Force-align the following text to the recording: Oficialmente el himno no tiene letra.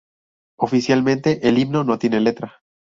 Oficialmente 0.57 1.47
el 1.47 1.59
himno 1.59 1.83
no 1.83 1.99
tiene 1.99 2.19
letra. 2.19 2.63